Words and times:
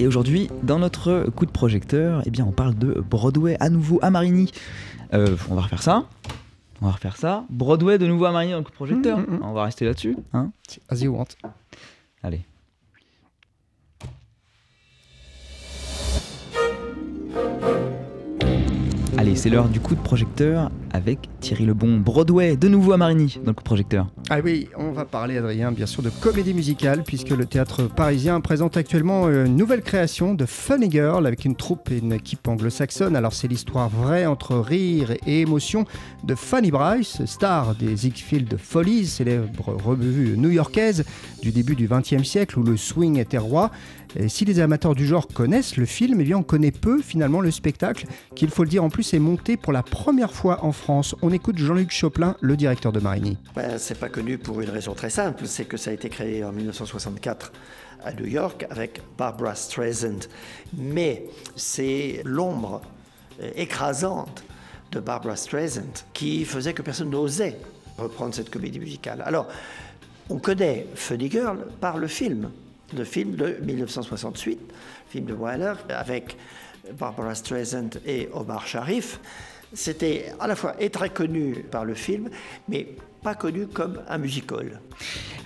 Et 0.00 0.06
aujourd'hui, 0.06 0.48
dans 0.62 0.78
notre 0.78 1.28
coup 1.36 1.44
de 1.44 1.50
projecteur, 1.50 2.22
eh 2.24 2.30
bien, 2.30 2.46
on 2.46 2.52
parle 2.52 2.74
de 2.74 3.04
Broadway 3.10 3.58
à 3.60 3.68
nouveau 3.68 3.98
à 4.00 4.10
Marigny. 4.10 4.50
Euh, 5.12 5.36
on 5.50 5.54
va 5.54 5.60
refaire 5.60 5.82
ça. 5.82 6.06
On 6.80 6.86
va 6.86 6.92
refaire 6.92 7.18
ça. 7.18 7.44
Broadway 7.50 7.98
de 7.98 8.06
nouveau 8.06 8.24
à 8.24 8.32
Marigny 8.32 8.52
dans 8.52 8.58
le 8.58 8.64
coup 8.64 8.70
de 8.70 8.76
projecteur. 8.76 9.18
Mm, 9.18 9.26
mm, 9.28 9.34
mm. 9.34 9.42
On 9.42 9.52
va 9.52 9.64
rester 9.64 9.84
là-dessus. 9.84 10.16
Hein 10.32 10.52
As 10.88 11.02
you 11.02 11.14
want. 11.14 11.26
Allez. 12.22 12.40
Allez, 19.18 19.36
c'est 19.36 19.50
l'heure 19.50 19.68
du 19.68 19.80
coup 19.80 19.94
de 19.94 20.00
projecteur 20.00 20.70
avec 20.92 21.18
Thierry 21.40 21.66
Lebon. 21.66 21.98
Broadway, 21.98 22.56
de 22.56 22.68
nouveau 22.68 22.92
à 22.92 22.96
Marigny, 22.96 23.38
dans 23.44 23.50
le 23.50 23.54
projecteur. 23.54 24.08
Ah 24.28 24.38
oui, 24.44 24.68
on 24.76 24.92
va 24.92 25.04
parler, 25.04 25.38
Adrien, 25.38 25.72
bien 25.72 25.86
sûr, 25.86 26.02
de 26.02 26.10
comédie 26.10 26.54
musicale, 26.54 27.02
puisque 27.04 27.30
le 27.30 27.46
théâtre 27.46 27.84
parisien 27.84 28.40
présente 28.40 28.76
actuellement 28.76 29.28
une 29.28 29.56
nouvelle 29.56 29.82
création 29.82 30.34
de 30.34 30.46
Funny 30.46 30.90
Girl 30.90 31.26
avec 31.26 31.44
une 31.44 31.56
troupe 31.56 31.90
et 31.90 31.98
une 31.98 32.12
équipe 32.12 32.46
anglo-saxonne. 32.46 33.16
Alors, 33.16 33.32
c'est 33.32 33.48
l'histoire 33.48 33.88
vraie 33.88 34.26
entre 34.26 34.56
rire 34.56 35.12
et 35.26 35.40
émotion 35.40 35.84
de 36.24 36.34
Fanny 36.34 36.70
Bryce, 36.70 37.24
star 37.24 37.74
des 37.74 37.96
Ziegfeld 37.96 38.56
Follies, 38.58 39.06
célèbre 39.06 39.76
revue 39.84 40.36
new-yorkaise 40.36 41.04
du 41.42 41.50
début 41.50 41.74
du 41.74 41.88
XXe 41.88 42.22
siècle 42.22 42.58
où 42.58 42.62
le 42.62 42.76
swing 42.76 43.18
était 43.18 43.38
roi. 43.38 43.70
Si 44.26 44.44
les 44.44 44.58
amateurs 44.58 44.96
du 44.96 45.06
genre 45.06 45.28
connaissent 45.28 45.76
le 45.76 45.84
film, 45.84 46.20
eh 46.20 46.24
bien 46.24 46.36
on 46.36 46.42
connaît 46.42 46.72
peu 46.72 47.00
finalement 47.00 47.40
le 47.40 47.52
spectacle, 47.52 48.06
qui 48.34 48.44
il 48.44 48.50
faut 48.50 48.64
le 48.64 48.68
dire 48.68 48.82
en 48.82 48.88
plus 48.88 49.14
est 49.14 49.20
monté 49.20 49.56
pour 49.56 49.72
la 49.72 49.84
première 49.84 50.32
fois 50.32 50.64
en 50.64 50.72
On 50.88 51.32
écoute 51.32 51.58
Jean-Luc 51.58 51.90
Choplin, 51.90 52.36
le 52.40 52.56
directeur 52.56 52.92
de 52.92 53.00
Marigny. 53.00 53.36
C'est 53.78 53.98
pas 53.98 54.08
connu 54.08 54.38
pour 54.38 54.60
une 54.60 54.70
raison 54.70 54.94
très 54.94 55.10
simple, 55.10 55.46
c'est 55.46 55.64
que 55.64 55.76
ça 55.76 55.90
a 55.90 55.92
été 55.92 56.08
créé 56.08 56.44
en 56.44 56.52
1964 56.52 57.52
à 58.04 58.12
New 58.12 58.26
York 58.26 58.66
avec 58.70 59.00
Barbara 59.16 59.54
Streisand. 59.54 60.20
Mais 60.76 61.24
c'est 61.56 62.22
l'ombre 62.24 62.82
euh, 63.42 63.50
écrasante 63.56 64.44
de 64.92 65.00
Barbara 65.00 65.36
Streisand 65.36 66.04
qui 66.12 66.44
faisait 66.44 66.72
que 66.72 66.82
personne 66.82 67.10
n'osait 67.10 67.56
reprendre 67.98 68.34
cette 68.34 68.50
comédie 68.50 68.80
musicale. 68.80 69.22
Alors, 69.24 69.48
on 70.28 70.38
connaît 70.38 70.86
Funny 70.94 71.30
Girl 71.30 71.58
par 71.80 71.98
le 71.98 72.06
film, 72.06 72.50
le 72.96 73.04
film 73.04 73.36
de 73.36 73.58
1968, 73.62 74.58
film 75.08 75.26
de 75.26 75.34
Wyler, 75.34 75.74
avec 75.90 76.36
Barbara 76.98 77.34
Streisand 77.34 77.90
et 78.06 78.28
Omar 78.32 78.66
Sharif. 78.66 79.20
C'était 79.72 80.32
à 80.40 80.46
la 80.46 80.56
fois 80.56 80.74
et 80.80 80.90
très 80.90 81.10
connu 81.10 81.64
par 81.70 81.84
le 81.84 81.94
film, 81.94 82.28
mais 82.68 82.88
pas 83.22 83.34
connu 83.34 83.66
comme 83.66 84.00
un 84.08 84.18
musical. 84.18 84.80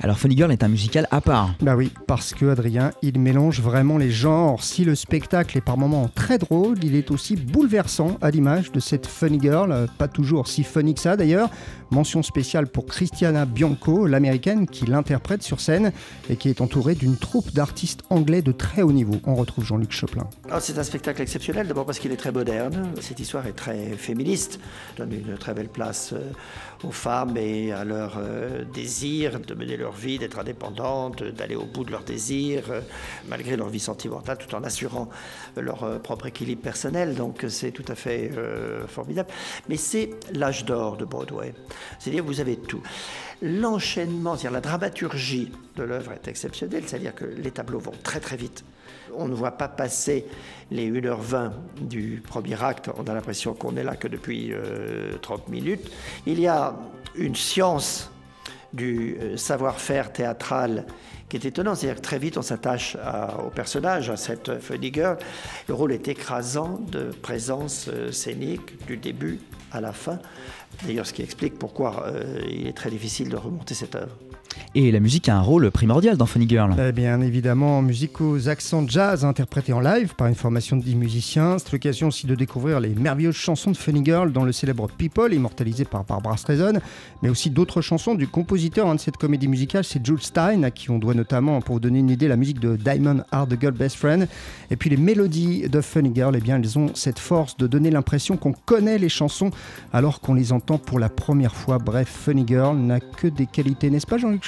Alors 0.00 0.19
Funny 0.19 0.36
Girl 0.36 0.53
est 0.53 0.62
un 0.62 0.69
musical 0.69 1.06
à 1.11 1.20
part. 1.20 1.55
Bah 1.61 1.77
oui, 1.77 1.92
parce 2.06 2.34
que 2.34 2.47
Adrien, 2.47 2.91
il 3.03 3.19
mélange 3.19 3.61
vraiment 3.61 3.97
les 3.97 4.11
genres. 4.11 4.62
Si 4.62 4.84
le 4.84 4.94
spectacle 4.94 5.56
est 5.56 5.61
par 5.61 5.78
moments 5.78 6.08
très 6.08 6.39
drôle, 6.39 6.77
il 6.83 6.94
est 6.94 7.11
aussi 7.11 7.36
bouleversant 7.36 8.19
à 8.20 8.31
l'image 8.31 8.72
de 8.72 8.81
cette 8.81 9.06
Funny 9.06 9.41
Girl, 9.41 9.72
euh, 9.72 9.86
pas 9.98 10.08
toujours 10.08 10.48
si 10.48 10.62
funny 10.62 10.94
que 10.94 11.00
ça 11.00 11.16
d'ailleurs. 11.16 11.50
Mention 11.91 12.22
spéciale 12.22 12.66
pour 12.66 12.86
Christiana 12.86 13.44
Bianco, 13.47 14.06
l'américaine, 14.06 14.66
qui 14.66 14.86
l'interprète 14.86 15.42
sur 15.42 15.61
scène 15.61 15.92
et 16.28 16.36
qui 16.36 16.48
est 16.48 16.61
entourée 16.61 16.94
d'une 16.94 17.16
troupe 17.16 17.53
d'artistes 17.53 18.03
anglais 18.11 18.42
de 18.42 18.53
très 18.53 18.83
haut 18.83 18.92
niveau. 18.92 19.20
On 19.25 19.34
retrouve 19.34 19.64
Jean-Luc 19.64 19.92
Choplin. 19.92 20.28
Alors, 20.47 20.61
C'est 20.61 20.78
un 20.78 20.83
spectacle 20.83 21.22
exceptionnel, 21.22 21.69
d'abord 21.69 21.86
parce 21.86 21.98
qu'il 21.98 22.11
est 22.11 22.16
très 22.16 22.33
moderne. 22.33 22.91
Cette 23.00 23.20
histoire 23.20 23.47
est 23.47 23.53
très 23.53 23.91
féministe, 23.97 24.59
donne 24.97 25.12
une 25.12 25.36
très 25.38 25.55
belle 25.55 25.69
place 25.69 26.12
euh, 26.12 26.33
aux 26.83 26.91
femmes 26.91 27.36
et 27.36 27.64
à 27.73 27.84
leur 27.84 28.15
euh, 28.19 28.65
désir 28.65 29.41
de 29.41 29.55
mener 29.55 29.77
leur 29.77 29.93
vie, 29.93 30.19
d'être 30.19 30.39
indépendantes, 30.39 31.23
d'aller 31.23 31.57
au 31.57 31.65
bout 31.65 31.84
de 31.84 31.91
leurs 31.91 32.05
désirs, 32.05 32.71
euh, 32.71 32.81
malgré 33.29 33.56
leur 33.56 33.69
vie 33.69 33.81
sentimentale, 33.81 34.39
tout 34.39 34.55
en 34.55 34.65
assurant 34.65 35.09
leur 35.56 35.84
euh, 35.84 35.98
propre 35.98 36.27
équilibre 36.27 36.62
personnel. 36.62 37.15
Donc 37.15 37.45
c'est 37.48 37.71
tout 37.71 37.84
à 37.89 37.95
fait 37.95 38.31
formidable. 38.88 39.28
Mais 39.69 39.77
c'est 39.77 40.11
l'âge 40.33 40.65
d'or 40.65 40.97
de 40.97 41.05
Broadway. 41.05 41.55
C'est-à-dire 41.99 42.25
vous 42.25 42.41
avez 42.41 42.56
tout. 42.56 42.83
L'enchaînement, 43.43 44.37
c'est-à-dire 44.37 44.53
la 44.53 44.61
dramaturgie 44.61 45.53
de 45.77 45.83
l'œuvre 45.83 46.12
est 46.12 46.28
exceptionnelle, 46.28 46.84
c'est-à-dire 46.87 47.15
que 47.15 47.25
les 47.25 47.50
tableaux 47.50 47.81
vont 47.81 47.93
très 48.03 48.21
très 48.21 48.37
vite. 48.37 48.65
On 49.17 49.28
ne 49.28 49.34
voit 49.34 49.53
pas 49.53 49.69
passer 49.69 50.27
les 50.71 50.91
1h20 50.91 51.50
du 51.81 52.22
premier 52.27 52.62
acte, 52.62 52.91
on 52.97 53.05
a 53.05 53.15
l'impression 53.15 53.55
qu'on 53.55 53.77
est 53.77 53.84
là 53.84 53.97
que 53.97 54.09
depuis 54.09 54.53
euh, 54.53 55.17
30 55.21 55.49
minutes. 55.49 55.91
Il 56.27 56.41
y 56.41 56.47
a 56.47 56.77
une 57.16 57.36
science 57.36 58.10
du 58.72 59.16
euh, 59.20 59.36
savoir-faire 59.36 60.12
théâtral 60.12 60.86
qui 61.28 61.36
est 61.36 61.47
étonnant, 61.47 61.75
c'est-à-dire 61.75 61.97
que 61.97 62.06
très 62.06 62.19
vite 62.19 62.36
on 62.36 62.42
s'attache 62.42 62.97
au 63.44 63.50
personnage, 63.50 64.10
à 64.10 64.16
cette 64.16 64.60
funny 64.60 64.92
girl. 64.92 65.16
Le 65.69 65.75
rôle 65.75 65.92
est 65.92 66.08
écrasant 66.08 66.80
de 66.91 67.10
présence 67.22 67.88
euh, 67.88 68.12
scénique 68.12 68.86
du 68.86 68.97
début 68.97 69.41
à 69.72 69.80
la 69.80 69.92
fin. 69.92 70.19
D'ailleurs, 70.84 71.06
ce 71.06 71.12
qui 71.12 71.22
explique 71.22 71.58
pourquoi 71.58 72.06
euh, 72.06 72.41
il 72.48 72.66
est 72.66 72.76
très 72.76 72.91
difficile 72.91 73.28
de 73.28 73.36
remonter 73.36 73.75
cette 73.75 73.94
œuvre. 73.94 74.16
Et 74.77 74.91
la 74.91 74.99
musique 74.99 75.29
a 75.29 75.37
un 75.37 75.41
rôle 75.41 75.71
primordial 75.71 76.17
dans 76.17 76.27
Funny 76.27 76.49
Girl. 76.49 76.75
Eh 76.85 76.91
bien 76.91 77.21
évidemment, 77.21 77.81
musique 77.81 78.21
aux 78.21 78.49
accents 78.49 78.85
jazz 78.89 79.25
interprétés 79.25 79.73
en 79.73 79.79
live 79.79 80.17
par 80.17 80.27
une 80.27 80.35
formation 80.35 80.77
de 80.77 80.83
10 80.83 80.97
musiciens. 80.97 81.59
C'est 81.61 81.71
l'occasion 81.71 82.09
aussi 82.09 82.27
de 82.27 82.35
découvrir 82.35 82.81
les 82.81 82.89
merveilleuses 82.89 83.37
chansons 83.37 83.71
de 83.71 83.77
Funny 83.77 84.05
Girl 84.05 84.33
dans 84.33 84.45
le 84.45 84.51
célèbre 84.51 84.89
People, 84.99 85.33
immortalisé 85.33 85.85
par 85.85 86.03
Barbara 86.03 86.37
Streisand, 86.37 86.81
mais 87.23 87.29
aussi 87.29 87.51
d'autres 87.51 87.83
chansons 87.83 88.17
du 88.17 88.27
compositeur 88.27 88.93
de 88.93 88.99
cette 88.99 89.17
comédie 89.17 89.47
musicale, 89.47 89.85
c'est 89.85 90.05
Jules 90.05 90.21
Stein, 90.21 90.65
à 90.65 90.73
qui 90.73 90.91
on 90.91 90.99
doit 90.99 91.15
notamment, 91.15 91.61
pour 91.61 91.77
vous 91.77 91.81
donner 91.81 92.01
une 92.01 92.11
idée, 92.11 92.27
la 92.27 92.37
musique 92.37 92.59
de 92.59 92.75
Diamond 92.75 93.23
Are 93.31 93.47
the 93.47 93.56
Girl 93.61 93.75
Best 93.75 93.95
Friend. 93.95 94.27
Et 94.73 94.77
puis 94.77 94.91
les 94.91 94.97
mélodies 94.97 95.69
de 95.69 95.81
Funny 95.81 96.11
Girl, 96.12 96.35
eh 96.37 96.41
bien 96.41 96.56
elles 96.56 96.81
ont 96.81 96.91
cette 96.95 97.21
force 97.21 97.56
de 97.59 97.69
donner 97.69 97.93
l'impression 97.93 98.37
qu'on 98.37 98.53
connaît 98.53 98.99
les 98.99 99.09
chansons 99.09 99.53
alors 99.93 100.21
qu'on 100.21 100.35
les 100.35 100.53
entend 100.53 100.79
pour 100.79 100.99
la 100.99 101.11
première 101.11 101.55
fois. 101.55 101.79
Bref, 101.79 102.09
Funny 102.25 102.45
Girl 102.45 102.77
n'a 102.77 102.99
que 102.99 103.29
des 103.29 103.47
qualités, 103.47 103.89
n'est-ce 103.89 104.09
pas 104.09 104.19
Jean-Luc 104.19 104.43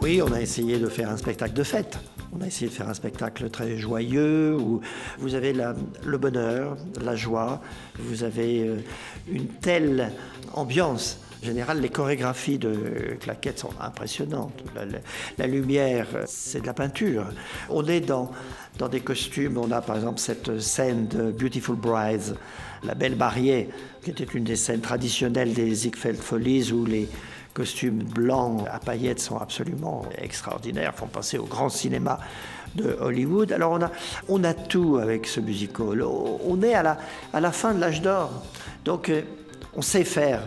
Oui, 0.00 0.20
on 0.22 0.32
a 0.32 0.40
essayé 0.40 0.78
de 0.78 0.88
faire 0.88 1.10
un 1.10 1.16
spectacle 1.16 1.54
de 1.54 1.62
fête. 1.62 1.98
On 2.32 2.40
a 2.42 2.46
essayé 2.46 2.68
de 2.68 2.74
faire 2.74 2.88
un 2.88 2.94
spectacle 2.94 3.48
très 3.50 3.76
joyeux 3.76 4.56
où 4.56 4.80
vous 5.18 5.34
avez 5.34 5.52
le 5.52 6.18
bonheur, 6.18 6.76
la 7.02 7.16
joie, 7.16 7.60
vous 7.98 8.24
avez 8.24 8.66
euh, 8.66 8.76
une 9.30 9.46
telle 9.46 10.12
ambiance. 10.54 11.18
En 11.42 11.46
général, 11.46 11.80
les 11.80 11.88
chorégraphies 11.88 12.58
de 12.58 13.16
claquettes 13.18 13.60
sont 13.60 13.72
impressionnantes. 13.80 14.62
La, 15.38 15.46
lumière, 15.46 16.06
c'est 16.26 16.60
de 16.60 16.66
la 16.66 16.74
peinture. 16.74 17.26
On 17.70 17.86
est 17.86 18.00
dans, 18.00 18.30
dans 18.78 18.88
des 18.88 19.00
costumes. 19.00 19.56
On 19.56 19.70
a 19.70 19.80
par 19.80 19.96
exemple 19.96 20.18
cette 20.18 20.60
scène 20.60 21.08
de 21.08 21.30
Beautiful 21.30 21.76
Brides, 21.76 22.36
la 22.84 22.94
belle 22.94 23.16
mariée, 23.16 23.70
qui 24.02 24.10
était 24.10 24.24
une 24.24 24.44
des 24.44 24.56
scènes 24.56 24.82
traditionnelles 24.82 25.54
des 25.54 25.74
Ziegfeld 25.74 26.18
Follies 26.18 26.72
où 26.72 26.84
les 26.84 27.08
costumes 27.60 28.04
blancs 28.04 28.66
à 28.72 28.78
paillettes 28.78 29.20
sont 29.20 29.36
absolument 29.36 30.06
extraordinaires, 30.16 30.94
font 30.94 31.08
penser 31.08 31.36
au 31.36 31.44
grand 31.44 31.68
cinéma 31.68 32.18
de 32.74 32.96
Hollywood. 32.98 33.52
Alors 33.52 33.72
on 33.72 33.82
a, 33.82 33.90
on 34.30 34.44
a 34.44 34.54
tout 34.54 34.96
avec 34.96 35.26
ce 35.26 35.40
musical. 35.40 36.02
On 36.02 36.62
est 36.62 36.72
à 36.72 36.82
la, 36.82 36.98
à 37.34 37.40
la 37.40 37.52
fin 37.52 37.74
de 37.74 37.80
l'âge 37.80 38.00
d'or. 38.00 38.30
Donc 38.86 39.10
euh, 39.10 39.20
on 39.74 39.82
sait 39.82 40.04
faire. 40.04 40.42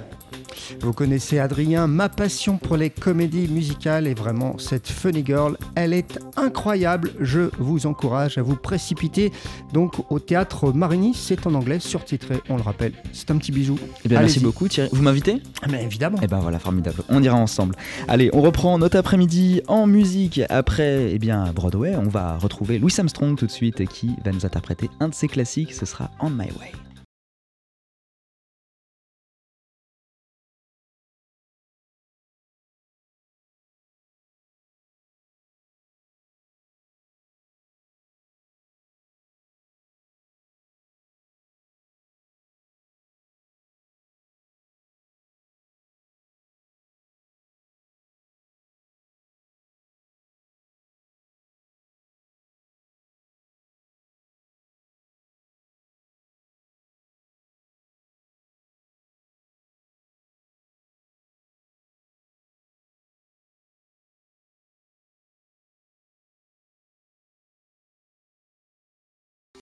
Vous 0.79 0.94
connaissez 0.94 1.39
Adrien, 1.39 1.88
ma 1.88 2.09
passion 2.09 2.57
pour 2.57 2.78
les 2.78 2.89
comédies 2.89 3.47
musicales 3.47 4.07
est 4.07 4.13
vraiment 4.13 4.57
cette 4.57 4.88
Funny 4.88 5.23
Girl. 5.25 5.57
Elle 5.75 5.94
est 5.94 6.19
incroyable. 6.35 7.11
Je 7.19 7.50
vous 7.59 7.85
encourage 7.85 8.38
à 8.38 8.41
vous 8.41 8.56
précipiter 8.56 9.31
donc 9.73 9.94
au 10.11 10.19
théâtre 10.19 10.72
Marigny. 10.72 11.13
C'est 11.13 11.45
en 11.47 11.53
anglais, 11.53 11.79
surtitré, 11.79 12.41
on 12.50 12.57
le 12.57 12.61
rappelle. 12.61 12.94
C'est 13.11 13.29
un 13.31 13.38
petit 13.38 13.51
bisou. 13.51 13.78
Eh 14.06 14.09
bien, 14.09 14.19
merci 14.19 14.39
beaucoup 14.39 14.67
Thierry. 14.67 14.89
Vous 14.91 15.01
m'invitez? 15.01 15.41
Mais 15.69 15.84
évidemment. 15.84 16.17
Eh 16.22 16.28
ben 16.28 16.40
voilà, 16.40 16.59
formidable. 16.59 17.03
On 17.09 17.22
ira 17.22 17.35
ensemble. 17.35 17.75
Allez, 18.07 18.29
on 18.34 18.41
reprend 18.41 18.78
notre 18.78 18.97
après-midi 18.97 19.61
en 19.67 19.88
musique. 19.88 20.41
Après, 20.50 21.11
eh 21.11 21.19
bien, 21.19 21.52
Broadway, 21.53 21.96
on 21.96 22.08
va 22.08 22.37
retrouver 22.37 22.79
Louis 22.79 22.93
Armstrong 22.97 23.37
tout 23.37 23.46
de 23.46 23.52
suite 23.52 23.85
qui 23.87 24.11
va 24.23 24.31
nous 24.31 24.46
interpréter 24.46 24.90
un 24.99 25.09
de 25.09 25.16
ses 25.16 25.28
classiques. 25.28 25.73
Ce 25.73 25.85
sera 25.85 26.11
On 26.19 26.29
My 26.29 26.47
Way. 26.59 26.72